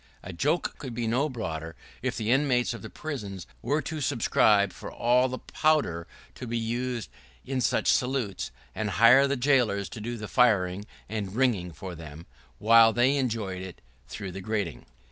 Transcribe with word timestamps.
[¶12] 0.23 0.27
The 0.29 0.33
joke 0.33 0.77
could 0.79 0.95
be 0.95 1.05
no 1.05 1.29
broader 1.29 1.75
if 2.01 2.17
the 2.17 2.31
inmates 2.31 2.73
of 2.73 2.81
the 2.81 2.89
prisons 2.89 3.45
were 3.61 3.83
to 3.83 4.01
subscribe 4.01 4.73
for 4.73 4.91
all 4.91 5.29
the 5.29 5.37
powder 5.37 6.07
to 6.33 6.47
be 6.47 6.57
used 6.57 7.07
in 7.45 7.61
such 7.61 7.87
salutes, 7.87 8.49
and 8.73 8.89
hire 8.97 9.27
the 9.27 9.35
jailers 9.35 9.89
to 9.89 10.01
do 10.01 10.17
the 10.17 10.27
firing 10.27 10.87
and 11.07 11.35
ringing 11.35 11.71
for 11.71 11.93
them, 11.93 12.25
while 12.57 12.91
they 12.91 13.15
enjoyed 13.15 13.61
it 13.61 13.79
through 14.07 14.31
the 14.31 14.41
grating. 14.41 14.87